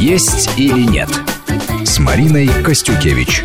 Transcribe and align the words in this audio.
«Есть 0.00 0.58
или 0.58 0.80
нет» 0.80 1.10
с 1.84 1.98
Мариной 1.98 2.48
Костюкевич. 2.64 3.44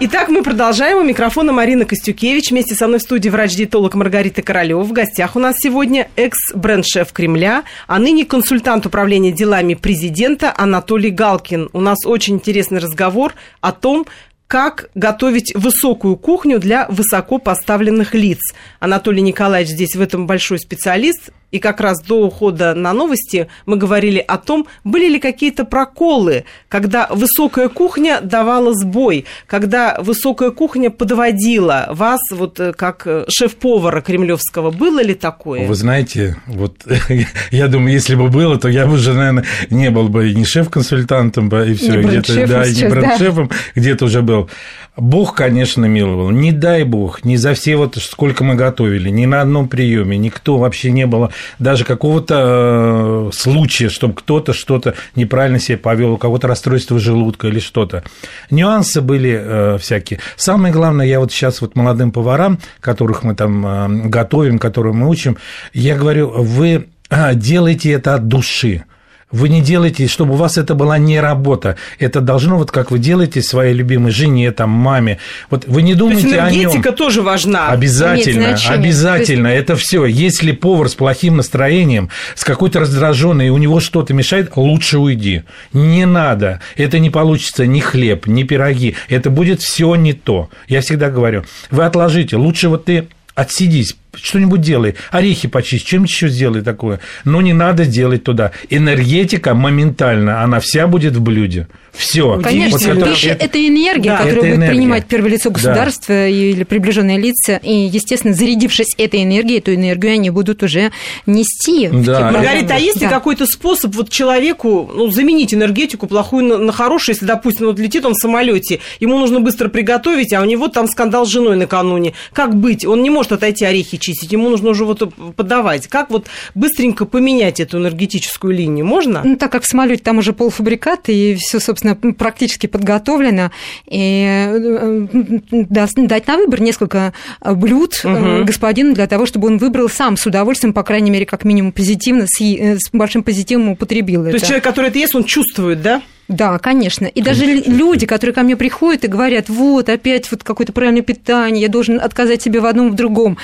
Итак, 0.00 0.28
мы 0.28 0.42
продолжаем. 0.42 0.98
У 0.98 1.04
микрофона 1.04 1.52
Марина 1.52 1.84
Костюкевич. 1.84 2.50
Вместе 2.50 2.74
со 2.74 2.88
мной 2.88 2.98
в 2.98 3.02
студии 3.02 3.28
врач-диетолог 3.28 3.94
Маргарита 3.94 4.42
Королева. 4.42 4.82
В 4.82 4.90
гостях 4.90 5.36
у 5.36 5.38
нас 5.38 5.54
сегодня 5.60 6.08
экс-бренд-шеф 6.16 7.12
Кремля, 7.12 7.62
а 7.86 8.00
ныне 8.00 8.24
консультант 8.24 8.84
управления 8.84 9.30
делами 9.30 9.74
президента 9.74 10.52
Анатолий 10.56 11.10
Галкин. 11.10 11.70
У 11.72 11.80
нас 11.80 12.04
очень 12.04 12.34
интересный 12.34 12.80
разговор 12.80 13.34
о 13.60 13.70
том, 13.70 14.06
как 14.48 14.90
готовить 14.96 15.54
высокую 15.54 16.16
кухню 16.16 16.58
для 16.58 16.88
высоко 16.88 17.38
поставленных 17.38 18.12
лиц. 18.14 18.40
Анатолий 18.80 19.22
Николаевич 19.22 19.70
здесь 19.70 19.94
в 19.94 20.00
этом 20.00 20.26
большой 20.26 20.58
специалист. 20.58 21.30
И 21.50 21.58
как 21.58 21.80
раз 21.80 22.00
до 22.02 22.26
ухода 22.26 22.74
на 22.74 22.92
новости 22.92 23.48
мы 23.66 23.76
говорили 23.76 24.18
о 24.18 24.38
том, 24.38 24.66
были 24.84 25.08
ли 25.08 25.18
какие-то 25.18 25.64
проколы, 25.64 26.44
когда 26.68 27.08
высокая 27.10 27.68
кухня 27.68 28.20
давала 28.22 28.72
сбой, 28.74 29.26
когда 29.46 29.96
высокая 30.00 30.50
кухня 30.50 30.90
подводила 30.90 31.88
вас, 31.90 32.20
вот 32.30 32.60
э, 32.60 32.72
как 32.72 33.06
э, 33.06 33.24
шеф-повара 33.28 34.00
кремлевского. 34.00 34.70
Было 34.70 35.02
ли 35.02 35.14
такое? 35.14 35.66
Вы 35.66 35.74
знаете, 35.74 36.36
вот 36.46 36.86
я 37.50 37.68
думаю, 37.68 37.92
если 37.92 38.14
бы 38.14 38.28
было, 38.28 38.58
то 38.58 38.68
я 38.68 38.86
бы 38.86 38.94
уже, 38.94 39.12
наверное, 39.12 39.44
не 39.70 39.90
был 39.90 40.08
бы 40.08 40.32
ни 40.32 40.44
шеф-консультантом, 40.44 41.48
и 41.48 41.74
все, 41.74 42.00
где-то, 42.00 42.46
да, 42.46 42.64
и 42.64 42.88
бренд-шефом, 42.88 43.48
да. 43.48 43.56
где-то 43.74 44.04
уже 44.04 44.22
был. 44.22 44.48
Бог, 44.96 45.34
конечно, 45.34 45.86
миловал. 45.86 46.30
Не 46.30 46.52
дай 46.52 46.84
Бог, 46.84 47.24
ни 47.24 47.36
за 47.36 47.54
все 47.54 47.76
вот 47.76 47.96
сколько 47.96 48.44
мы 48.44 48.54
готовили, 48.54 49.08
ни 49.08 49.24
на 49.24 49.40
одном 49.40 49.68
приеме, 49.68 50.18
никто 50.18 50.58
вообще 50.58 50.90
не 50.90 51.06
было 51.06 51.32
даже 51.58 51.84
какого-то 51.84 53.30
э, 53.30 53.30
случая, 53.32 53.88
чтобы 53.88 54.14
кто-то 54.14 54.52
что-то 54.52 54.94
неправильно 55.14 55.58
себя 55.58 55.78
повел, 55.78 56.12
у 56.12 56.16
кого-то 56.16 56.48
расстройство 56.48 56.98
желудка 56.98 57.48
или 57.48 57.58
что-то. 57.58 58.02
Нюансы 58.50 59.00
были 59.00 59.40
э, 59.40 59.78
всякие. 59.78 60.20
Самое 60.36 60.72
главное, 60.72 61.06
я 61.06 61.20
вот 61.20 61.32
сейчас 61.32 61.60
вот 61.60 61.76
молодым 61.76 62.12
поварам, 62.12 62.58
которых 62.80 63.22
мы 63.22 63.34
там 63.34 63.66
э, 63.66 64.08
готовим, 64.08 64.58
которых 64.58 64.94
мы 64.94 65.08
учим, 65.08 65.36
я 65.72 65.96
говорю, 65.96 66.30
вы 66.30 66.88
делайте 67.34 67.92
это 67.92 68.14
от 68.14 68.28
души. 68.28 68.84
Вы 69.32 69.48
не 69.48 69.60
делаете, 69.60 70.08
чтобы 70.08 70.34
у 70.34 70.36
вас 70.36 70.58
это 70.58 70.74
была 70.74 70.98
не 70.98 71.20
работа. 71.20 71.76
Это 71.98 72.20
должно, 72.20 72.58
вот 72.58 72.72
как 72.72 72.90
вы 72.90 72.98
делаете 72.98 73.42
своей 73.42 73.74
любимой 73.74 74.10
жене, 74.10 74.50
там, 74.50 74.70
маме. 74.70 75.18
Вот 75.50 75.66
вы 75.66 75.82
не 75.82 75.94
думаете 75.94 76.22
То 76.22 76.28
есть 76.28 76.38
энергетика 76.40 76.88
о 76.88 76.92
нем. 76.92 76.96
тоже 76.96 77.22
важна. 77.22 77.68
Обязательно, 77.68 78.56
обязательно. 78.68 79.48
Есть... 79.48 79.60
Это 79.60 79.76
все. 79.76 80.04
Если 80.04 80.50
повар 80.50 80.88
с 80.88 80.94
плохим 80.94 81.36
настроением, 81.36 82.10
с 82.34 82.44
какой-то 82.44 82.80
раздраженной, 82.80 83.46
и 83.46 83.50
у 83.50 83.58
него 83.58 83.78
что-то 83.78 84.14
мешает, 84.14 84.50
лучше 84.56 84.98
уйди. 84.98 85.44
Не 85.72 86.06
надо. 86.06 86.60
Это 86.76 86.98
не 86.98 87.10
получится 87.10 87.66
ни 87.66 87.78
хлеб, 87.78 88.26
ни 88.26 88.42
пироги. 88.42 88.96
Это 89.08 89.30
будет 89.30 89.62
все 89.62 89.94
не 89.94 90.12
то. 90.12 90.50
Я 90.66 90.80
всегда 90.80 91.08
говорю, 91.08 91.44
вы 91.70 91.84
отложите. 91.84 92.36
Лучше 92.36 92.68
вот 92.68 92.86
ты 92.86 93.08
отсидись, 93.34 93.96
что-нибудь 94.14 94.60
делай, 94.60 94.96
орехи 95.10 95.48
почисть, 95.48 95.86
чем 95.86 96.04
еще 96.04 96.28
сделай 96.28 96.62
такое. 96.62 97.00
Но 97.24 97.40
не 97.40 97.52
надо 97.52 97.86
делать 97.86 98.24
туда. 98.24 98.52
Энергетика 98.68 99.54
моментально, 99.54 100.42
она 100.42 100.60
вся 100.60 100.86
будет 100.86 101.14
в 101.14 101.22
блюде. 101.22 101.68
Все. 101.92 102.40
Конечно, 102.40 102.94
вот, 102.94 103.04
пища 103.04 103.30
это, 103.30 103.46
это 103.46 103.66
энергия, 103.66 104.10
да, 104.10 104.18
которую 104.18 104.38
это 104.38 104.46
будет 104.46 104.56
энергия. 104.58 104.74
принимать 104.74 105.06
первое 105.06 105.30
лицо 105.30 105.50
государства 105.50 106.14
да. 106.14 106.28
или 106.28 106.62
приближенные 106.64 107.18
лица. 107.18 107.56
И, 107.62 107.72
естественно, 107.72 108.32
зарядившись 108.32 108.94
этой 108.96 109.24
энергией, 109.24 109.58
эту 109.58 109.74
энергию 109.74 110.12
они 110.12 110.30
будут 110.30 110.62
уже 110.62 110.92
нести. 111.26 111.88
Да. 111.88 112.30
Маргарита, 112.30 112.76
а 112.76 112.78
есть 112.78 113.00
ли 113.00 113.06
да. 113.06 113.10
какой-то 113.10 113.46
способ 113.46 113.94
вот 113.94 114.08
человеку 114.10 114.90
ну, 114.94 115.10
заменить 115.10 115.52
энергетику 115.52 116.06
плохую 116.06 116.44
на, 116.44 116.58
на 116.58 116.72
хорошую, 116.72 117.14
если, 117.14 117.26
допустим, 117.26 117.66
вот 117.66 117.78
летит 117.78 118.04
он 118.04 118.14
в 118.14 118.18
самолете, 118.18 118.80
ему 119.00 119.18
нужно 119.18 119.40
быстро 119.40 119.68
приготовить, 119.68 120.32
а 120.32 120.40
у 120.40 120.44
него 120.44 120.68
там 120.68 120.86
скандал 120.86 121.26
с 121.26 121.28
женой 121.28 121.56
накануне. 121.56 122.14
Как 122.32 122.54
быть? 122.54 122.86
Он 122.86 123.02
не 123.02 123.10
может 123.10 123.32
отойти 123.32 123.64
орехи 123.64 123.96
чистить, 124.00 124.32
ему 124.32 124.48
нужно 124.48 124.70
уже 124.70 124.84
вот 124.84 125.12
подавать. 125.36 125.86
Как 125.86 126.10
вот 126.10 126.26
быстренько 126.54 127.04
поменять 127.04 127.60
эту 127.60 127.78
энергетическую 127.78 128.54
линию? 128.54 128.84
Можно? 128.84 129.22
Ну, 129.24 129.36
так 129.36 129.52
как 129.52 129.62
в 129.62 129.66
самолете 129.66 130.02
там 130.02 130.18
уже 130.18 130.32
полуфабрикаты, 130.32 131.12
и 131.14 131.34
все, 131.36 131.60
собственно, 131.60 131.94
практически 131.94 132.66
подготовлено, 132.66 133.50
и 133.86 134.24
э, 134.26 135.06
дать 135.50 136.26
на 136.26 136.36
выбор 136.36 136.60
несколько 136.60 137.12
блюд 137.44 138.00
угу. 138.04 138.44
господину 138.44 138.94
для 138.94 139.06
того, 139.06 139.26
чтобы 139.26 139.48
он 139.48 139.58
выбрал 139.58 139.88
сам 139.88 140.16
с 140.16 140.26
удовольствием, 140.26 140.72
по 140.72 140.82
крайней 140.82 141.10
мере, 141.10 141.26
как 141.26 141.44
минимум 141.44 141.72
позитивно, 141.72 142.26
с, 142.26 142.40
э, 142.40 142.76
с 142.78 142.90
большим 142.92 143.22
позитивом 143.22 143.70
употребил 143.70 144.22
То 144.22 144.28
это. 144.28 144.36
есть 144.36 144.46
человек, 144.46 144.64
который 144.64 144.90
это 144.90 144.98
ест, 144.98 145.14
он 145.14 145.24
чувствует, 145.24 145.82
да? 145.82 146.02
Да, 146.30 146.60
конечно. 146.60 147.06
И 147.06 147.22
конечно. 147.22 147.44
даже 147.44 147.62
люди, 147.68 148.06
которые 148.06 148.32
ко 148.32 148.42
мне 148.42 148.56
приходят 148.56 149.02
и 149.02 149.08
говорят, 149.08 149.48
вот, 149.48 149.88
опять 149.88 150.30
вот 150.30 150.44
какое-то 150.44 150.72
правильное 150.72 151.02
питание, 151.02 151.62
я 151.62 151.68
должен 151.68 152.00
отказать 152.00 152.40
себе 152.40 152.60
в 152.60 152.66
одном, 152.66 152.92
в 152.92 152.94
другом. 152.94 153.36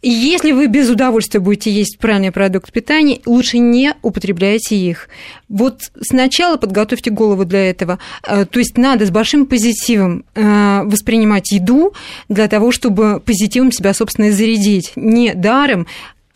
И 0.00 0.08
если 0.08 0.52
вы 0.52 0.66
без 0.66 0.88
удовольствия 0.88 1.40
будете 1.40 1.70
есть 1.70 1.98
правильный 1.98 2.32
продукт 2.32 2.72
питания, 2.72 3.20
лучше 3.26 3.58
не 3.58 3.92
употребляйте 4.00 4.76
их. 4.76 5.10
Вот 5.50 5.82
сначала 6.00 6.56
подготовьте 6.56 7.10
голову 7.10 7.44
для 7.44 7.68
этого. 7.68 7.98
Э, 8.26 8.46
то 8.46 8.60
есть 8.60 8.78
надо 8.78 9.04
с 9.04 9.10
большим 9.10 9.44
позитивом 9.44 10.24
э, 10.34 10.82
воспринимать 10.84 11.52
еду 11.52 11.92
для 12.30 12.48
того, 12.48 12.72
чтобы 12.72 13.20
позитивом 13.20 13.70
себя, 13.72 13.92
собственно, 13.92 14.32
зарядить. 14.32 14.92
Не 14.96 15.34
даром, 15.34 15.86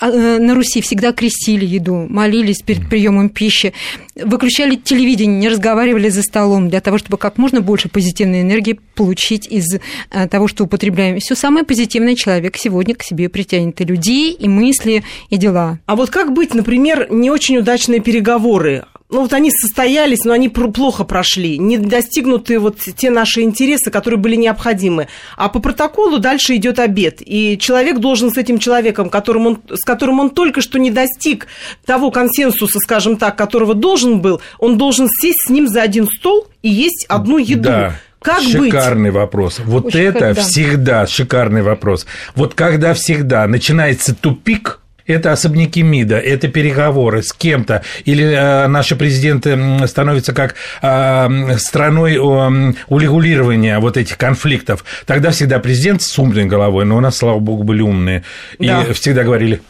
на 0.00 0.54
Руси 0.54 0.80
всегда 0.80 1.12
крестили 1.12 1.64
еду, 1.64 2.06
молились 2.08 2.62
перед 2.62 2.88
приемом 2.88 3.28
пищи, 3.28 3.72
выключали 4.14 4.76
телевидение, 4.76 5.38
не 5.38 5.48
разговаривали 5.48 6.08
за 6.08 6.22
столом 6.22 6.68
для 6.68 6.80
того, 6.80 6.98
чтобы 6.98 7.16
как 7.16 7.38
можно 7.38 7.60
больше 7.60 7.88
позитивной 7.88 8.42
энергии 8.42 8.78
получить 8.94 9.46
из 9.46 9.78
э, 10.10 10.28
того, 10.28 10.48
что 10.48 10.64
употребляем. 10.64 11.18
Все 11.20 11.34
самое 11.34 11.64
позитивное 11.64 12.14
человек 12.14 12.56
сегодня 12.56 12.94
к 12.94 13.02
себе 13.02 13.28
притянет 13.28 13.80
и 13.80 13.84
людей, 13.84 14.32
и 14.32 14.48
мысли, 14.48 15.02
и 15.30 15.36
дела. 15.36 15.78
А 15.86 15.96
вот 15.96 16.10
как 16.10 16.32
быть, 16.32 16.54
например, 16.54 17.08
не 17.10 17.30
очень 17.30 17.58
удачные 17.58 18.00
переговоры? 18.00 18.84
Ну 19.08 19.22
вот 19.22 19.32
они 19.32 19.50
состоялись, 19.50 20.24
но 20.24 20.32
они 20.32 20.48
плохо 20.48 21.04
прошли, 21.04 21.58
не 21.58 21.78
достигнуты 21.78 22.58
вот 22.58 22.78
те 22.78 23.10
наши 23.10 23.42
интересы, 23.42 23.90
которые 23.90 24.18
были 24.18 24.36
необходимы. 24.36 25.08
А 25.36 25.48
по 25.48 25.60
протоколу 25.60 26.18
дальше 26.18 26.56
идет 26.56 26.78
обед, 26.78 27.22
и 27.24 27.56
человек 27.58 27.98
должен 27.98 28.32
с 28.32 28.36
этим 28.36 28.58
человеком, 28.58 29.08
которым 29.08 29.46
он, 29.46 29.60
с 29.70 29.84
которым 29.84 30.20
он 30.20 30.30
только 30.30 30.60
что 30.60 30.78
не 30.78 30.90
достиг 30.90 31.46
того 31.84 32.10
консенсуса, 32.10 32.78
скажем 32.80 33.16
так, 33.16 33.36
которого 33.36 33.74
должен 33.74 34.20
был, 34.20 34.40
он 34.58 34.76
должен 34.76 35.08
сесть 35.08 35.46
с 35.46 35.50
ним 35.50 35.68
за 35.68 35.82
один 35.82 36.08
стол 36.08 36.48
и 36.62 36.68
есть 36.68 37.06
одну 37.08 37.38
еду. 37.38 37.62
Да. 37.62 37.92
Как 38.20 38.40
шикарный 38.42 39.10
быть? 39.10 39.20
вопрос. 39.20 39.60
Вот 39.64 39.86
Очень 39.86 40.00
это 40.00 40.34
да. 40.34 40.42
всегда 40.42 41.06
шикарный 41.06 41.62
вопрос. 41.62 42.06
Вот 42.34 42.54
когда 42.54 42.92
всегда 42.94 43.46
начинается 43.46 44.16
тупик, 44.16 44.80
это 45.06 45.32
особняки 45.32 45.82
МИДа, 45.82 46.18
это 46.18 46.48
переговоры 46.48 47.22
с 47.22 47.32
кем-то, 47.32 47.82
или 48.04 48.24
э, 48.24 48.66
наши 48.66 48.96
президенты 48.96 49.58
становятся 49.86 50.32
как 50.32 50.54
э, 50.82 51.56
страной 51.58 52.14
э, 52.14 52.74
урегулирования 52.88 53.78
вот 53.78 53.96
этих 53.96 54.18
конфликтов, 54.18 54.84
тогда 55.06 55.30
всегда 55.30 55.58
президент 55.58 56.02
с 56.02 56.18
умной 56.18 56.46
головой, 56.46 56.84
но 56.84 56.96
у 56.96 57.00
нас, 57.00 57.16
слава 57.16 57.38
богу, 57.38 57.62
были 57.62 57.82
умные, 57.82 58.24
да. 58.58 58.82
и 58.82 58.92
всегда 58.92 59.24
говорили 59.24 59.60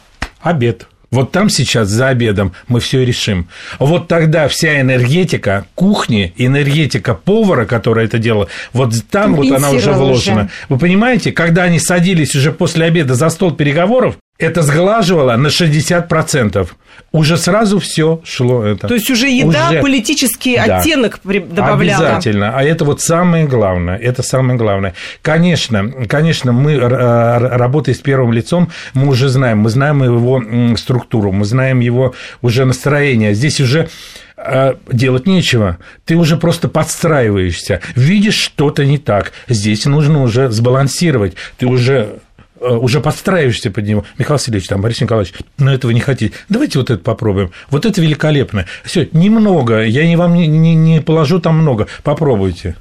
«обед». 0.41 0.87
Вот 1.09 1.31
там 1.31 1.49
сейчас 1.49 1.87
за 1.87 2.09
обедом 2.09 2.53
мы 2.67 2.81
все 2.81 3.05
решим. 3.05 3.47
Вот 3.79 4.09
тогда 4.09 4.49
вся 4.49 4.81
энергетика 4.81 5.65
кухни, 5.73 6.33
энергетика 6.35 7.13
повара, 7.13 7.65
который 7.65 8.05
это 8.05 8.17
делал, 8.17 8.49
вот 8.73 8.93
там 9.09 9.35
вот 9.35 9.49
она 9.49 9.69
уже 9.69 9.93
вложена. 9.93 10.41
Уже. 10.41 10.49
Вы 10.67 10.77
понимаете, 10.77 11.31
когда 11.31 11.63
они 11.63 11.79
садились 11.79 12.35
уже 12.35 12.51
после 12.51 12.85
обеда 12.85 13.15
за 13.15 13.29
стол 13.29 13.51
переговоров, 13.51 14.17
это 14.37 14.61
сглаживало 14.61 15.35
на 15.35 15.47
60%. 15.47 16.67
Уже 17.11 17.37
сразу 17.37 17.79
все 17.79 18.21
шло 18.23 18.63
это. 18.63 18.87
То 18.87 18.93
есть 18.93 19.09
уже 19.09 19.27
еда 19.27 19.69
уже... 19.69 19.81
политический 19.81 20.57
да. 20.57 20.77
оттенок 20.77 21.19
добавляла. 21.23 22.07
Обязательно. 22.07 22.51
А 22.55 22.63
это 22.63 22.85
вот 22.85 23.01
самое 23.01 23.45
главное. 23.45 23.97
Это 23.97 24.23
самое 24.23 24.57
главное. 24.57 24.93
Конечно, 25.21 25.91
конечно, 26.07 26.51
мы, 26.51 26.77
работая 26.77 27.95
с 27.95 27.99
первым 27.99 28.33
лицом, 28.33 28.69
мы 28.93 29.07
уже 29.07 29.29
знаем, 29.29 29.59
мы 29.59 29.69
знаем 29.69 30.03
его 30.03 30.75
структуру, 30.75 31.31
мы 31.31 31.45
знаем 31.45 31.79
его 31.79 32.13
уже 32.41 32.65
настроение. 32.65 33.33
Здесь 33.33 33.59
уже 33.59 33.89
а, 34.35 34.77
делать 34.91 35.25
нечего. 35.25 35.77
Ты 36.05 36.15
уже 36.15 36.37
просто 36.37 36.67
подстраиваешься. 36.67 37.81
Видишь 37.95 38.37
что-то 38.37 38.85
не 38.85 38.97
так. 38.97 39.31
Здесь 39.47 39.85
нужно 39.85 40.21
уже 40.21 40.49
сбалансировать. 40.49 41.35
Ты 41.57 41.67
уже 41.67 41.87
Э, 41.97 42.17
уже 42.59 43.01
подстраиваешься 43.01 43.71
под 43.71 43.85
него. 43.85 44.05
Михаил 44.17 44.35
Васильевич, 44.35 44.67
там, 44.67 44.81
Борис 44.81 45.01
Николаевич, 45.01 45.33
но 45.57 45.73
этого 45.73 45.91
не 45.91 45.99
хотите. 45.99 46.35
Давайте 46.49 46.79
вот 46.79 46.89
это 46.89 47.03
попробуем. 47.03 47.51
Вот 47.69 47.85
это 47.85 48.01
великолепно. 48.01 48.65
Все, 48.83 49.07
немного, 49.11 49.83
я 49.83 50.07
не 50.07 50.15
вам 50.15 50.33
не, 50.33 50.47
не, 50.47 50.75
не 50.75 51.01
положу 51.01 51.39
там 51.39 51.57
много. 51.57 51.87
Попробуйте. 52.03 52.75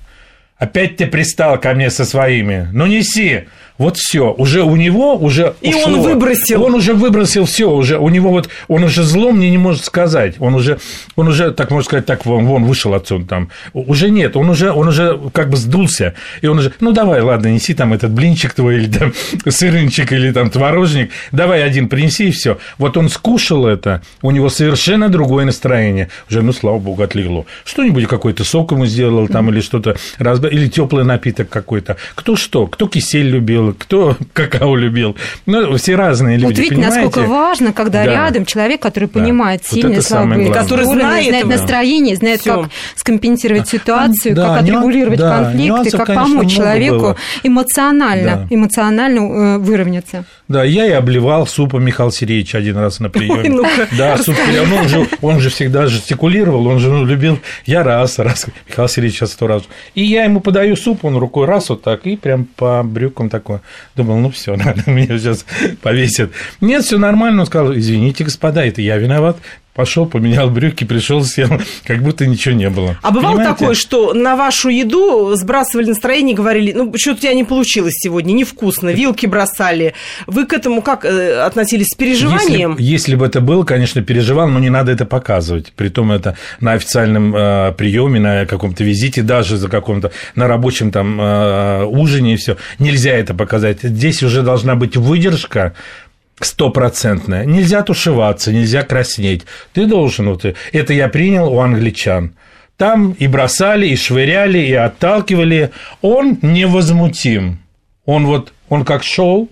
Опять 0.58 0.96
ты 0.96 1.06
пристал 1.06 1.60
ко 1.60 1.74
мне 1.74 1.90
со 1.90 2.04
своими. 2.04 2.68
Ну, 2.72 2.86
неси. 2.86 3.46
Вот 3.78 3.96
все, 3.98 4.32
уже 4.32 4.62
у 4.62 4.76
него 4.76 5.16
уже 5.16 5.54
и 5.60 5.74
ушло. 5.74 5.84
он 5.84 6.00
выбросил, 6.00 6.62
он 6.64 6.74
уже 6.74 6.94
выбросил 6.94 7.44
все, 7.44 7.70
уже 7.70 7.98
у 7.98 8.08
него 8.08 8.30
вот 8.30 8.48
он 8.68 8.84
уже 8.84 9.02
зло 9.02 9.32
мне 9.32 9.50
не 9.50 9.58
может 9.58 9.84
сказать, 9.84 10.36
он 10.38 10.54
уже 10.54 10.78
он 11.14 11.28
уже 11.28 11.50
так 11.50 11.70
можно 11.70 11.84
сказать 11.84 12.06
так 12.06 12.24
вон, 12.24 12.46
вон 12.46 12.64
вышел 12.64 12.94
отсюда 12.94 13.26
там 13.26 13.48
уже 13.74 14.10
нет, 14.10 14.36
он 14.36 14.48
уже 14.48 14.72
он 14.72 14.88
уже 14.88 15.18
как 15.32 15.50
бы 15.50 15.56
сдулся 15.56 16.14
и 16.40 16.46
он 16.46 16.58
уже 16.58 16.72
ну 16.80 16.92
давай 16.92 17.20
ладно 17.20 17.48
неси 17.48 17.74
там 17.74 17.92
этот 17.92 18.12
блинчик 18.12 18.54
твой 18.54 18.76
или 18.76 18.90
там 18.90 19.12
сырынчик 19.48 20.12
или 20.12 20.32
там 20.32 20.50
творожник, 20.50 21.10
давай 21.32 21.62
один 21.62 21.88
принеси 21.88 22.28
и 22.28 22.30
все. 22.30 22.58
Вот 22.78 22.96
он 22.96 23.08
скушал 23.08 23.66
это, 23.66 24.02
у 24.22 24.30
него 24.30 24.48
совершенно 24.48 25.08
другое 25.08 25.44
настроение, 25.44 26.08
уже 26.30 26.42
ну 26.42 26.52
слава 26.52 26.78
богу 26.78 27.02
отлегло. 27.02 27.46
Что-нибудь 27.64 28.06
какой-то 28.06 28.44
сок 28.44 28.72
ему 28.72 28.86
сделал 28.86 29.28
там 29.28 29.50
или 29.50 29.60
что-то 29.60 29.96
или 30.18 30.68
теплый 30.68 31.04
напиток 31.04 31.48
какой-то. 31.48 31.96
Кто 32.14 32.36
что, 32.36 32.66
кто 32.66 32.88
кисель 32.88 33.28
любил 33.28 33.65
кто 33.72 34.16
какао 34.32 34.76
любил. 34.76 35.16
Ну, 35.46 35.76
все 35.76 35.96
разные 35.96 36.36
люди, 36.36 36.44
Вот 36.46 36.58
видите, 36.58 36.74
понимаете? 36.74 37.00
насколько 37.04 37.28
важно, 37.28 37.72
когда 37.72 38.04
да. 38.04 38.12
рядом 38.12 38.44
человек, 38.46 38.80
который 38.80 39.08
понимает 39.08 39.62
да. 39.62 39.68
сильные, 39.68 39.96
вот 39.96 40.04
слабые 40.04 40.52
который 40.52 40.84
знает, 40.84 41.28
знает 41.28 41.46
настроение, 41.46 42.16
знает, 42.16 42.40
Всё. 42.40 42.62
как 42.62 42.70
скомпенсировать 42.96 43.68
ситуацию, 43.68 44.34
да, 44.34 44.48
как 44.48 44.62
отрегулировать 44.62 45.18
да, 45.18 45.38
конфликты, 45.38 45.66
нюансов, 45.66 45.98
как 45.98 46.06
конечно, 46.06 46.24
помочь 46.24 46.54
человеку 46.54 46.98
было. 46.98 47.16
эмоционально, 47.42 48.46
да. 48.48 48.54
эмоционально 48.54 49.18
э, 49.18 49.58
выровняться. 49.58 50.24
Да, 50.48 50.62
я 50.62 50.86
и 50.86 50.92
обливал 50.92 51.46
супом 51.46 51.84
Михаил 51.84 52.12
Сергеевич 52.12 52.54
один 52.54 52.76
раз 52.76 53.00
на 53.00 53.10
приеме. 53.10 53.48
ну 53.50 53.64
да, 53.98 54.16
суп, 54.18 54.36
ну, 54.68 54.76
он, 54.76 54.88
же, 54.88 55.06
он 55.20 55.40
же 55.40 55.50
всегда 55.50 55.86
жестикулировал, 55.86 56.66
он 56.68 56.78
же 56.78 56.88
ну, 56.88 57.04
любил, 57.04 57.40
я 57.64 57.82
раз, 57.82 58.18
раз, 58.18 58.46
Михаил 58.68 58.88
Сергеевич 58.88 59.18
сейчас 59.18 59.32
сто 59.32 59.46
раз. 59.46 59.64
И 59.94 60.04
я 60.04 60.24
ему 60.24 60.40
подаю 60.40 60.76
суп, 60.76 61.04
он 61.04 61.16
рукой 61.16 61.46
раз 61.46 61.68
вот 61.68 61.82
так, 61.82 62.06
и 62.06 62.16
прям 62.16 62.44
по 62.44 62.82
брюкам 62.84 63.28
такой 63.28 63.55
Думал, 63.94 64.18
ну 64.18 64.30
все, 64.30 64.56
надо, 64.56 64.90
меня 64.90 65.18
сейчас 65.18 65.44
повесят. 65.82 66.30
Нет, 66.60 66.84
все 66.84 66.98
нормально. 66.98 67.42
Он 67.42 67.46
сказал, 67.46 67.74
извините, 67.74 68.24
господа, 68.24 68.64
это 68.64 68.82
я 68.82 68.96
виноват 68.96 69.38
пошел, 69.76 70.06
поменял 70.06 70.48
брюки, 70.50 70.84
пришел, 70.84 71.22
сел, 71.22 71.48
как 71.84 72.02
будто 72.02 72.26
ничего 72.26 72.54
не 72.54 72.70
было. 72.70 72.96
А 73.02 73.10
бывало 73.10 73.36
Понимаете? 73.36 73.52
такое, 73.58 73.74
что 73.74 74.14
на 74.14 74.34
вашу 74.34 74.70
еду 74.70 75.34
сбрасывали 75.36 75.88
настроение 75.88 76.32
и 76.32 76.36
говорили, 76.36 76.72
ну, 76.72 76.92
что-то 76.96 77.18
у 77.18 77.20
тебя 77.20 77.34
не 77.34 77.44
получилось 77.44 77.94
сегодня, 77.98 78.32
невкусно, 78.32 78.88
вилки 78.88 79.26
бросали. 79.26 79.94
Вы 80.26 80.46
к 80.46 80.54
этому 80.54 80.80
как 80.80 81.04
э, 81.04 81.40
относились 81.40 81.88
с 81.88 81.94
переживанием? 81.94 82.72
Если, 82.78 82.92
если 82.92 83.14
бы 83.16 83.26
это 83.26 83.40
было, 83.40 83.64
конечно, 83.64 84.02
переживал, 84.02 84.48
но 84.48 84.58
не 84.58 84.70
надо 84.70 84.92
это 84.92 85.04
показывать. 85.04 85.72
Притом 85.76 86.10
это 86.10 86.36
на 86.60 86.72
официальном 86.72 87.36
э, 87.36 87.72
приеме, 87.76 88.18
на 88.18 88.46
каком-то 88.46 88.82
визите, 88.82 89.22
даже 89.22 89.58
за 89.58 89.68
каком-то, 89.68 90.10
на 90.34 90.48
рабочем 90.48 90.90
там 90.90 91.20
э, 91.20 91.84
ужине 91.84 92.34
и 92.34 92.36
все. 92.36 92.56
Нельзя 92.78 93.10
это 93.12 93.34
показать. 93.34 93.82
Здесь 93.82 94.22
уже 94.22 94.42
должна 94.42 94.74
быть 94.74 94.96
выдержка, 94.96 95.74
стопроцентная. 96.40 97.44
Нельзя 97.44 97.82
тушеваться, 97.82 98.52
нельзя 98.52 98.82
краснеть. 98.82 99.42
Ты 99.72 99.86
должен, 99.86 100.28
вот, 100.28 100.44
это 100.44 100.92
я 100.92 101.08
принял 101.08 101.52
у 101.52 101.60
англичан. 101.60 102.34
Там 102.76 103.12
и 103.12 103.26
бросали, 103.26 103.86
и 103.86 103.96
швыряли, 103.96 104.58
и 104.58 104.74
отталкивали. 104.74 105.70
Он 106.02 106.38
невозмутим. 106.42 107.60
Он 108.04 108.26
вот, 108.26 108.52
он 108.68 108.84
как 108.84 109.02
шел, 109.02 109.48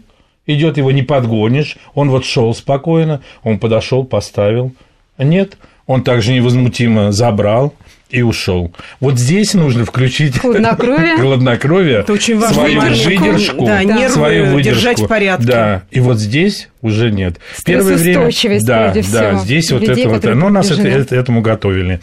идет, 0.47 0.77
его 0.77 0.93
не 0.93 1.03
подгонишь. 1.03 1.77
Он 1.95 2.11
вот 2.11 2.27
шел 2.27 2.55
спокойно, 2.55 3.23
он 3.43 3.59
подошел, 3.59 4.05
поставил. 4.05 4.75
Нет, 5.17 5.57
он 5.87 6.03
также 6.03 6.33
невозмутимо 6.33 7.13
забрал, 7.13 7.75
и 8.11 8.23
ушел. 8.23 8.73
Вот 9.01 9.19
здесь 9.19 9.55
нужно 9.55 9.85
включить 9.85 10.39
хладнокровие, 10.39 11.17
хладнокровие 11.21 11.99
Это 12.01 12.13
очень 12.13 12.39
важно. 12.39 12.55
свою 12.55 12.81
выдержку, 12.81 13.67
да, 13.67 13.83
нервы 13.83 14.09
свою 14.09 14.45
выдержку. 14.47 14.75
держать 14.75 15.01
в 15.01 15.07
порядке. 15.09 15.47
Да, 15.47 15.83
и 15.91 16.01
вот 16.01 16.19
здесь 16.19 16.69
уже 16.81 17.11
нет. 17.11 17.39
Первое 17.65 17.97
время, 17.97 18.31
да, 18.63 18.93
да, 18.93 19.03
всего. 19.03 19.39
здесь 19.39 19.73
вот 19.73 19.83
это 19.83 20.09
вот, 20.09 20.25
но 20.25 20.49
нас 20.51 20.71
это, 20.71 20.87
это, 20.87 21.17
этому 21.17 21.41
готовили. 21.41 22.01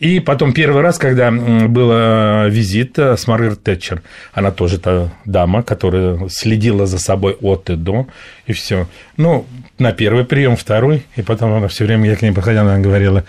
И 0.00 0.20
потом 0.20 0.52
первый 0.52 0.82
раз, 0.82 0.98
когда 0.98 1.30
был 1.30 1.90
э, 1.92 2.50
визит 2.50 2.98
э, 2.98 3.16
с 3.16 3.26
Маргарет 3.26 3.62
Тэтчер, 3.62 4.02
она 4.32 4.50
тоже 4.50 4.78
та 4.78 5.12
дама, 5.24 5.62
которая 5.62 6.28
следила 6.28 6.86
за 6.86 6.98
собой 6.98 7.36
от 7.40 7.70
и 7.70 7.76
до, 7.76 8.08
и 8.46 8.52
все. 8.52 8.88
Ну, 9.16 9.46
на 9.78 9.92
первый 9.92 10.24
прием, 10.24 10.56
второй, 10.56 11.04
и 11.16 11.22
потом 11.22 11.54
она 11.54 11.68
все 11.68 11.84
время, 11.84 12.10
я 12.10 12.16
к 12.16 12.22
ней 12.22 12.32
подходила, 12.32 12.62
она 12.62 12.78
говорила, 12.80 13.24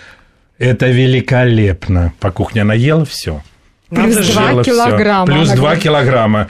это 0.58 0.88
великолепно. 0.88 2.14
По 2.20 2.32
кухне 2.32 2.62
она 2.62 2.74
ела 2.74 3.06
все. 3.06 3.42
Плюс 3.96 4.28
2 4.28 4.64
килограмма. 4.64 5.26
Плюс 5.26 5.50
2 5.50 5.76
килограмма. 5.78 6.48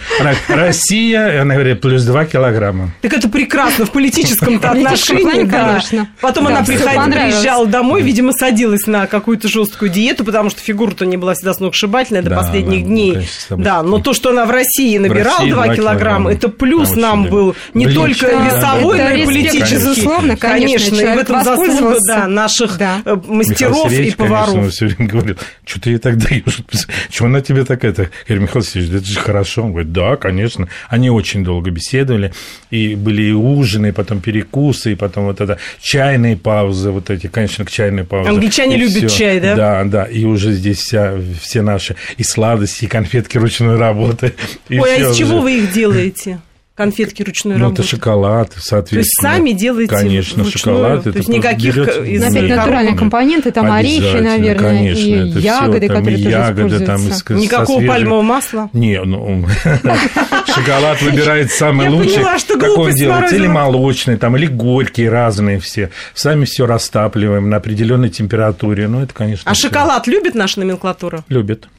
Россия, 0.48 1.42
она 1.42 1.56
говорит, 1.56 1.82
плюс 1.82 2.04
2 2.04 2.26
килограмма. 2.26 2.92
Так 3.02 3.14
это 3.14 3.30
прекрасно 3.30 3.86
в 3.86 3.92
политическом 3.92 4.56
отношении, 4.56 5.48
конечно. 5.48 6.08
Потом 6.22 6.48
она 6.48 6.64
приезжала 6.64 7.66
домой, 7.66 8.02
видимо, 8.02 8.32
садилась 8.32 8.88
на 8.88 9.08
какую-то 9.08 9.48
жесткую 9.48 9.92
диету, 9.92 10.24
потому 10.24 10.50
что 10.50 10.62
фигура-то 10.62 11.06
не 11.06 11.18
была 11.18 11.34
всегда 11.34 11.54
сногсшибательная 11.54 12.22
до 12.22 12.36
последних 12.36 12.86
дней. 12.86 13.28
Да, 13.50 13.84
но 13.84 14.00
то, 14.00 14.14
что 14.14 14.30
она 14.30 14.46
в 14.46 14.52
России 14.52 14.98
набирала 14.98 15.48
2 15.48 15.76
килограмма, 15.76 16.32
это 16.32 16.50
плюс 16.50 16.96
нам 16.96 17.26
был 17.26 17.56
не 17.74 17.88
только 17.88 18.28
весовой, 18.28 18.98
но 18.98 19.10
и 19.10 19.26
политический. 19.26 19.76
Безусловно, 19.76 20.38
конечно. 20.38 20.96
И 20.96 21.06
в 21.06 21.18
этом 21.18 21.44
заслуга 21.44 22.28
наших 22.28 22.80
э, 22.80 23.18
мастеров 23.28 23.92
и 23.92 24.12
поваров. 24.12 24.72
все 24.72 24.88
время 24.88 25.10
говорил, 25.10 25.38
что 25.66 25.82
ты 25.82 25.90
ей 25.92 25.98
так 25.98 26.18
даешь? 26.18 26.62
Чего 27.10 27.28
она 27.36 27.42
тебе 27.42 27.66
такая? 27.66 27.92
Я 27.92 28.10
говорю, 28.28 28.42
Михаил 28.44 28.64
Васильевич, 28.64 28.94
это 28.96 29.06
же 29.06 29.20
хорошо. 29.20 29.64
Он 29.64 29.72
говорит, 29.72 29.92
да, 29.92 30.16
конечно. 30.16 30.68
Они 30.90 31.10
очень 31.10 31.44
долго 31.44 31.70
беседовали, 31.70 32.34
и 32.72 32.96
были 32.96 33.24
и 33.24 33.32
ужины, 33.32 33.88
и 33.88 33.92
потом 33.92 34.22
перекусы, 34.22 34.94
и 34.94 34.96
потом 34.96 35.26
вот 35.26 35.42
это 35.42 35.60
чайные 35.82 36.38
паузы, 36.38 36.92
вот 36.92 37.10
эти, 37.10 37.28
конечно, 37.28 37.66
к 37.66 37.72
чайной 37.72 38.06
паузе. 38.06 38.30
Англичане 38.30 38.78
любят 38.78 39.10
всё. 39.10 39.10
чай, 39.10 39.40
да? 39.40 39.56
Да, 39.56 39.84
да, 39.84 40.04
и 40.06 40.24
уже 40.26 40.54
здесь 40.54 40.80
вся, 40.80 41.16
все 41.42 41.62
наши 41.62 41.96
и 42.18 42.24
сладости, 42.24 42.86
и 42.86 42.88
конфетки 42.88 43.38
ручной 43.38 43.78
работы. 43.78 44.34
Ой, 44.70 44.80
а 44.80 45.12
из 45.12 45.18
чего 45.18 45.42
вы 45.42 45.60
их 45.60 45.74
делаете? 45.74 46.40
Конфетки 46.76 47.24
ручной 47.24 47.56
ну, 47.56 47.62
работы. 47.62 47.82
это 47.82 47.90
шоколад, 47.90 48.52
соответственно. 48.58 48.90
То 48.90 48.98
есть 48.98 49.22
сами 49.22 49.52
делаете 49.52 49.96
Конечно, 49.96 50.44
вручную, 50.44 50.78
шоколад. 50.78 51.04
То 51.04 51.10
есть 51.10 51.30
никаких 51.30 51.74
берёте, 51.74 52.12
из 52.12 52.22
ну, 52.22 52.30
опять 52.30 52.50
натуральные 52.50 52.98
компоненты, 52.98 53.52
там 53.52 53.72
орехи, 53.72 54.18
наверное, 54.18 54.56
конечно, 54.56 55.02
и 55.02 55.30
это 55.30 55.40
ягоды, 55.40 55.80
всё, 55.80 55.88
там 55.88 55.98
которые 55.98 56.20
и 56.20 56.24
тоже 56.24 56.36
ягоды, 56.36 56.80
там 56.86 57.08
из, 57.08 57.30
Никакого 57.30 57.86
пальмового 57.86 58.22
масла? 58.22 58.70
Не, 58.74 59.02
ну, 59.04 59.46
шоколад 60.54 61.02
выбирает 61.02 61.52
самый 61.52 61.88
лучший. 61.88 62.22
Я 62.22 62.38
что 62.38 62.60
как 62.60 62.78
он 62.78 62.92
делает? 62.92 63.32
Или 63.32 63.48
молочный, 63.48 64.18
там, 64.18 64.36
или 64.36 64.48
горькие, 64.48 65.10
разные 65.10 65.60
все. 65.60 65.92
Сами 66.14 66.44
все 66.44 66.66
растапливаем 66.66 67.50
на 67.50 67.58
определенной 67.58 68.10
температуре. 68.10 68.88
Ну, 68.88 69.02
это, 69.02 69.14
конечно. 69.14 69.50
А 69.50 69.56
шоколад 69.56 70.08
любит 70.08 70.36
наша 70.36 70.60
номенклатура? 70.60 71.24
Любит. 71.30 71.70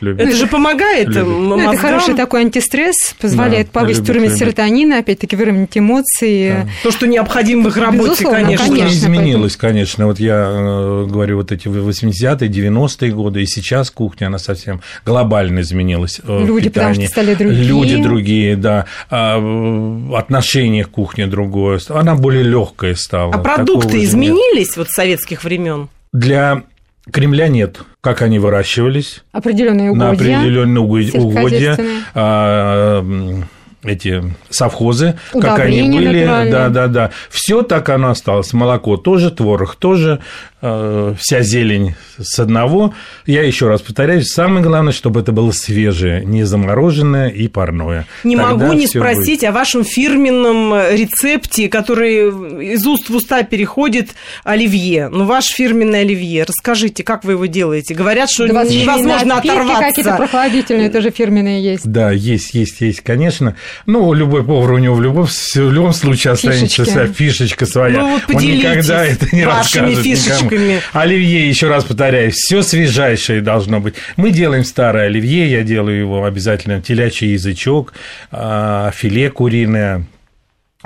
Любит. 0.00 0.28
Это 0.28 0.36
же 0.36 0.46
помогает 0.46 1.08
любит. 1.08 1.24
Ну, 1.24 1.58
это 1.58 1.76
хороший 1.76 2.14
такой 2.14 2.42
антистресс, 2.42 3.14
позволяет 3.20 3.68
да, 3.72 3.80
повысить 3.80 4.00
любит, 4.00 4.10
уровень 4.10 4.28
любит. 4.28 4.38
серотонина, 4.38 4.98
опять-таки 4.98 5.36
выровнять 5.36 5.76
эмоции. 5.76 6.50
Да. 6.50 6.68
То, 6.82 6.90
что 6.90 7.06
необходимо 7.06 7.64
в 7.64 7.68
их 7.68 7.76
работе, 7.76 8.10
Безусловно, 8.10 8.40
конечно. 8.40 8.66
Конечно 8.66 8.88
изменилась, 8.88 9.56
поэтому... 9.56 9.72
конечно. 9.72 10.06
Вот 10.06 10.20
я 10.20 10.50
э, 10.50 11.06
говорю, 11.06 11.36
вот 11.36 11.52
эти 11.52 11.68
80-е, 11.68 12.48
90-е 12.48 13.12
годы, 13.12 13.42
и 13.42 13.46
сейчас 13.46 13.90
кухня, 13.90 14.26
она 14.26 14.38
совсем 14.38 14.80
глобально 15.04 15.60
изменилась. 15.60 16.20
Э, 16.26 16.44
Люди, 16.44 16.68
потому 16.68 16.94
что 16.94 17.06
стали 17.06 17.34
другие. 17.34 17.64
Люди 17.64 18.02
другие, 18.02 18.56
да. 18.56 18.86
А, 19.10 19.36
отношение 20.16 20.84
к 20.84 20.90
кухне 20.90 21.26
другое. 21.26 21.80
Она 21.88 22.14
более 22.14 22.42
легкая 22.42 22.94
стала. 22.94 23.34
А 23.34 23.38
продукты 23.38 24.02
изменились 24.04 24.76
вот 24.76 24.88
с 24.88 24.94
советских 24.94 25.44
времен? 25.44 25.88
Для 26.12 26.64
Кремля 27.12 27.48
нет. 27.48 27.80
Как 28.00 28.22
они 28.22 28.38
выращивались? 28.38 29.22
Определенные 29.32 29.90
угодья. 29.90 30.06
На 30.06 30.12
определенные 30.12 30.80
угодья. 30.80 31.76
Эти 33.82 34.22
совхозы, 34.50 35.18
как 35.32 35.58
они 35.60 35.82
были, 35.90 36.24
да, 36.24 36.68
да, 36.68 36.86
да, 36.86 37.10
все 37.30 37.62
так 37.62 37.88
оно 37.88 38.10
осталось. 38.10 38.52
Молоко 38.52 38.98
тоже, 38.98 39.30
творог 39.30 39.74
тоже, 39.76 40.20
Э, 40.62 41.14
вся 41.18 41.40
зелень 41.40 41.94
с 42.18 42.38
одного. 42.38 42.92
Я 43.24 43.42
еще 43.44 43.68
раз 43.68 43.80
повторяюсь, 43.80 44.28
самое 44.28 44.62
главное, 44.62 44.92
чтобы 44.92 45.20
это 45.20 45.32
было 45.32 45.52
свежее, 45.52 46.22
не 46.22 46.44
замороженное 46.44 47.28
и 47.28 47.48
парное. 47.48 48.06
Не 48.24 48.36
Тогда 48.36 48.66
могу 48.66 48.72
не 48.74 48.86
спросить 48.86 49.40
будет. 49.40 49.48
о 49.48 49.52
вашем 49.52 49.84
фирменном 49.84 50.74
рецепте, 50.74 51.70
который 51.70 52.74
из 52.74 52.86
уст 52.86 53.08
в 53.08 53.16
уста 53.16 53.42
переходит 53.42 54.10
оливье. 54.44 55.08
Ну, 55.08 55.24
ваш 55.24 55.46
фирменный 55.46 56.02
оливье. 56.02 56.44
Расскажите, 56.44 57.04
как 57.04 57.24
вы 57.24 57.32
его 57.32 57.46
делаете? 57.46 57.94
Говорят, 57.94 58.30
что 58.30 58.46
да 58.46 58.62
невозможно 58.64 59.38
оторваться. 59.38 59.82
какие-то 59.82 60.16
прохладительные 60.18 60.90
тоже 60.90 61.10
фирменные 61.10 61.62
есть. 61.62 61.90
Да, 61.90 62.10
есть, 62.10 62.52
есть, 62.52 62.82
есть, 62.82 63.00
конечно. 63.00 63.56
Ну, 63.86 64.12
любой 64.12 64.44
повар 64.44 64.72
у 64.72 64.78
него 64.78 64.94
в 64.94 65.02
любом, 65.02 65.26
в 65.26 65.56
любом 65.56 65.92
случае 65.92 66.32
останется 66.32 66.84
своя 66.84 67.06
фишечка 67.06 67.66
своя. 67.66 68.00
Ну, 68.00 68.12
вот 68.12 68.34
Он 68.34 68.42
никогда 68.42 69.04
это 69.04 69.26
не 69.34 69.44
расскажет 69.44 69.98
фишечками. 69.98 70.44
никому. 70.44 70.80
Оливье, 70.92 71.48
еще 71.48 71.68
раз 71.68 71.84
повторяю, 71.84 72.32
все 72.32 72.62
свежайшее 72.62 73.40
должно 73.40 73.80
быть. 73.80 73.94
Мы 74.16 74.30
делаем 74.30 74.64
старое 74.64 75.06
оливье, 75.06 75.50
я 75.50 75.62
делаю 75.62 75.98
его 75.98 76.24
обязательно 76.24 76.80
телячий 76.80 77.32
язычок, 77.32 77.92
а, 78.30 78.90
филе 78.92 79.30
куриное, 79.30 80.04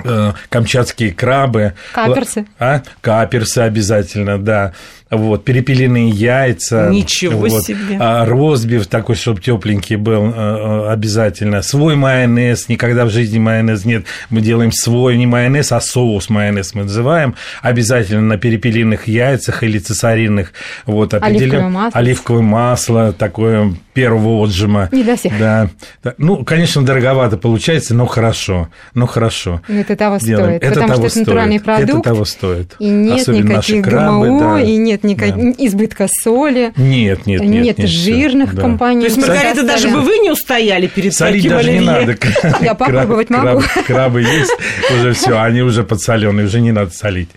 э, 0.03 0.33
камчатские 0.49 1.11
крабы. 1.11 1.73
Каперсы. 1.93 2.45
А? 2.59 2.81
Каперсы 3.01 3.59
обязательно, 3.59 4.37
да 4.37 4.73
вот, 5.11 5.43
перепелиные 5.43 6.09
яйца. 6.09 6.89
Ничего 6.89 7.47
вот, 7.47 7.63
себе. 7.63 7.97
А, 7.99 8.25
розбив 8.25 8.87
такой, 8.87 9.15
чтобы 9.15 9.39
тепленький 9.39 9.97
был 9.97 10.25
э, 10.25 10.33
э, 10.35 10.91
обязательно. 10.91 11.61
Свой 11.61 11.95
майонез, 11.95 12.69
никогда 12.69 13.05
в 13.05 13.11
жизни 13.11 13.37
майонез 13.37 13.85
нет. 13.85 14.05
Мы 14.29 14.41
делаем 14.41 14.71
свой, 14.71 15.17
не 15.17 15.27
майонез, 15.27 15.71
а 15.71 15.79
соус 15.79 16.29
майонез 16.29 16.73
мы 16.73 16.83
называем. 16.83 17.35
Обязательно 17.61 18.21
на 18.21 18.37
перепелиных 18.37 19.07
яйцах 19.07 19.63
или 19.63 19.77
цесаринных. 19.77 20.53
Вот, 20.85 21.13
Оливковое 21.13 21.69
масло. 21.69 21.99
Оливковое 21.99 22.41
масло 22.41 23.13
такое 23.13 23.75
первого 23.93 24.43
отжима. 24.43 24.89
Не 24.91 25.03
для 25.03 25.15
всех. 25.15 25.33
Да. 25.39 25.69
Ну, 26.17 26.43
конечно, 26.43 26.83
дороговато 26.83 27.37
получается, 27.37 27.93
но 27.95 28.05
хорошо. 28.05 28.69
Но 28.93 29.07
хорошо. 29.07 29.61
Это 29.67 29.95
того 29.95 30.17
Делаем. 30.17 30.57
стоит. 30.57 30.63
Это 30.63 30.73
потому 30.81 30.93
того 30.93 31.09
что 31.09 31.19
это 31.19 31.29
натуральный 31.29 31.59
продукт. 31.59 31.89
Это 31.89 32.01
того 32.01 32.25
стоит. 32.25 32.75
И 32.79 32.89
нет 32.89 33.21
Особенно 33.21 33.53
никаких 33.53 33.83
крабы, 33.85 34.27
ГМО, 34.27 34.39
да. 34.39 34.61
и 34.61 34.75
нет 34.75 34.94
никак... 35.03 35.35
да. 35.35 35.51
избытка 35.57 36.07
соли. 36.09 36.73
Нет, 36.77 37.25
нет, 37.25 37.41
нет. 37.41 37.77
Нет 37.77 37.89
жирных 37.89 38.55
да. 38.55 38.61
компаний. 38.61 39.01
То 39.01 39.07
есть, 39.07 39.17
Маргарита, 39.17 39.63
даже 39.63 39.89
бы 39.89 40.01
вы 40.01 40.17
не 40.19 40.31
устояли 40.31 40.87
перед 40.87 41.13
Солить 41.13 41.43
таким 41.43 41.57
даже 41.57 41.69
оливье. 41.69 41.79
не 41.79 41.85
надо. 41.85 42.17
Я 42.61 42.73
попробовать 42.75 43.29
могу. 43.29 43.61
Крабы 43.87 44.21
есть, 44.21 44.55
уже 44.97 45.13
все, 45.13 45.39
они 45.39 45.61
уже 45.61 45.83
подсоленные, 45.83 46.45
уже 46.45 46.61
не 46.61 46.71
надо 46.71 46.91
солить. 46.91 47.29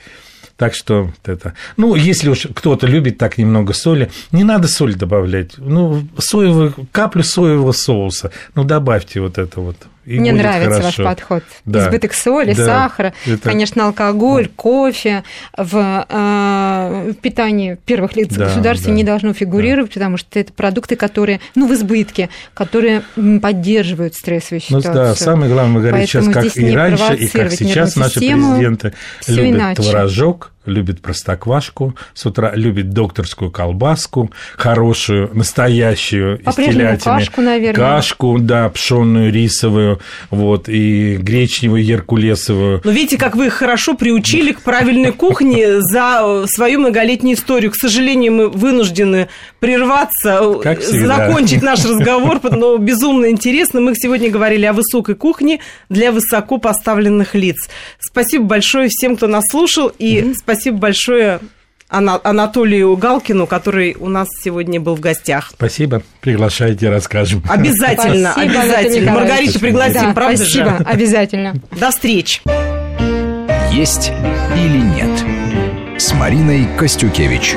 Так 0.56 0.74
что 0.74 1.12
это... 1.24 1.54
Ну, 1.76 1.94
если 1.94 2.28
уж 2.30 2.48
кто-то 2.52 2.88
любит 2.88 3.16
так 3.16 3.38
немного 3.38 3.72
соли, 3.72 4.10
не 4.32 4.42
надо 4.42 4.66
соль 4.66 4.96
добавлять. 4.96 5.52
Ну, 5.56 6.02
соевую, 6.18 6.74
каплю 6.90 7.22
соевого 7.22 7.70
соуса. 7.70 8.32
Ну, 8.56 8.64
добавьте 8.64 9.20
вот 9.20 9.38
это 9.38 9.60
вот. 9.60 9.76
И 10.08 10.18
Мне 10.18 10.32
нравится 10.32 10.80
хорошо. 10.80 11.02
ваш 11.02 11.16
подход. 11.16 11.44
Да. 11.66 11.84
Избыток 11.84 12.14
соли, 12.14 12.54
да. 12.54 12.64
сахара, 12.64 13.12
это... 13.26 13.46
конечно, 13.46 13.84
алкоголь, 13.84 14.46
да. 14.46 14.50
кофе 14.56 15.22
в, 15.54 16.06
э, 16.08 17.12
питании 17.20 17.76
первых 17.84 18.16
лиц 18.16 18.28
да, 18.30 18.46
государства 18.46 18.88
да. 18.88 18.94
не 18.94 19.04
должно 19.04 19.34
фигурировать, 19.34 19.90
да. 19.90 19.94
потому 20.00 20.16
что 20.16 20.40
это 20.40 20.50
продукты, 20.54 20.96
которые, 20.96 21.40
ну, 21.54 21.68
в 21.68 21.74
избытке, 21.74 22.30
которые 22.54 23.02
поддерживают 23.42 24.14
стрессовую 24.14 24.62
ситуацию. 24.62 24.94
Ну, 24.94 24.98
да, 24.98 25.14
самое 25.14 25.52
главное, 25.52 25.74
мы 25.74 25.80
говорим 25.82 26.06
сейчас, 26.06 26.26
как 26.28 26.56
и 26.56 26.70
раньше, 26.70 27.14
и 27.14 27.28
как 27.28 27.52
сейчас 27.52 27.94
наши 27.96 28.18
президенты 28.18 28.94
любят 29.26 29.56
иначе. 29.56 29.82
творожок, 29.82 30.52
любит 30.68 31.00
простоквашку, 31.00 31.94
с 32.14 32.26
утра 32.26 32.52
любит 32.54 32.90
докторскую 32.90 33.50
колбаску, 33.50 34.30
хорошую, 34.56 35.30
настоящую 35.34 36.38
из 36.38 36.54
телятины. 36.54 36.98
кашку, 36.98 37.40
наверное. 37.40 37.75
Кашку, 37.75 38.38
да, 38.38 38.68
пшенную, 38.68 39.32
рисовую, 39.32 40.00
вот, 40.30 40.68
и 40.68 41.16
гречневую, 41.16 41.84
геркулесовую. 41.84 42.82
Но 42.84 42.90
видите, 42.90 43.18
как 43.18 43.34
вы 43.34 43.46
их 43.46 43.54
хорошо 43.54 43.94
приучили 43.94 44.52
к 44.52 44.60
правильной 44.60 45.12
кухне 45.12 45.80
за 45.80 46.44
свою 46.46 46.80
многолетнюю 46.80 47.37
историю. 47.37 47.70
К 47.70 47.76
сожалению, 47.76 48.32
мы 48.32 48.48
вынуждены 48.48 49.28
прерваться, 49.60 50.42
закончить 50.78 51.62
наш 51.62 51.84
разговор, 51.84 52.40
но 52.42 52.76
безумно 52.76 53.30
интересно. 53.30 53.80
Мы 53.80 53.94
сегодня 53.94 54.30
говорили 54.30 54.66
о 54.66 54.72
высокой 54.72 55.14
кухне 55.14 55.60
для 55.88 56.12
высоко 56.12 56.58
поставленных 56.58 57.34
лиц. 57.34 57.68
Спасибо 57.98 58.44
большое 58.44 58.88
всем, 58.88 59.16
кто 59.16 59.26
нас 59.26 59.44
слушал, 59.50 59.90
и 59.98 60.34
спасибо 60.37 60.57
спасибо 60.58 60.78
большое 60.78 61.40
Анатолию 61.88 62.96
Галкину, 62.96 63.46
который 63.46 63.96
у 63.98 64.08
нас 64.08 64.28
сегодня 64.42 64.80
был 64.80 64.96
в 64.96 65.00
гостях. 65.00 65.50
Спасибо. 65.54 66.02
Приглашайте, 66.20 66.90
расскажем. 66.90 67.42
Обязательно, 67.48 68.32
спасибо, 68.32 68.60
обязательно. 68.60 69.12
Маргариту 69.12 69.60
пригласим, 69.60 70.02
да, 70.02 70.12
правда 70.12 70.36
спасибо, 70.36 70.70
же? 70.70 70.84
обязательно. 70.84 71.54
До 71.70 71.90
встречи. 71.90 72.40
Есть 73.72 74.10
или 74.56 74.78
нет 74.78 76.00
с 76.00 76.12
Мариной 76.12 76.66
Костюкевич. 76.76 77.56